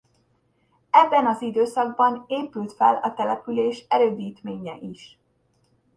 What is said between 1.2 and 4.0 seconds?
az időszakban épült fel a település